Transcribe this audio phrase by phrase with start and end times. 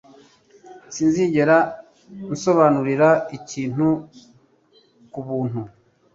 [0.93, 1.57] Sinzigera
[2.33, 3.87] nsobanura ikintu
[5.11, 5.59] kubuntu.